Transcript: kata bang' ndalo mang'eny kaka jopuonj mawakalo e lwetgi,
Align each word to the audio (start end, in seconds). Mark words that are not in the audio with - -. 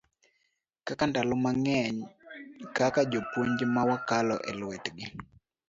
kata 0.85 1.01
bang' 1.05 1.11
ndalo 1.11 1.33
mang'eny 1.45 1.97
kaka 2.75 3.01
jopuonj 3.11 3.57
mawakalo 3.75 4.35
e 4.49 4.51
lwetgi, 4.59 5.05